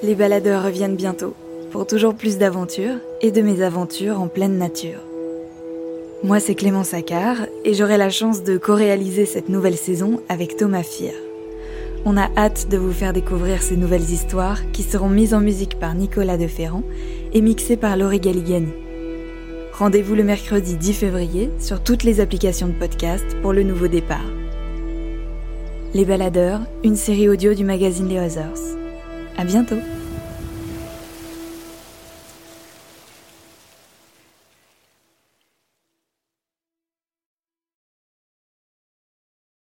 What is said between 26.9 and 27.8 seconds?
série audio du